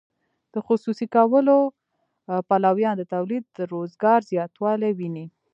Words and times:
د 0.53 0.55
خصوصي 0.67 1.07
کولو 1.15 1.57
پلویان 2.49 2.95
د 2.97 3.03
تولید 3.13 3.43
او 3.61 3.65
روزګار 3.75 4.19
زیاتوالی 4.31 4.91
ویني. 4.95 5.25